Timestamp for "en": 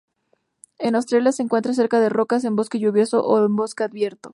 0.79-0.95, 2.43-2.55, 3.45-3.55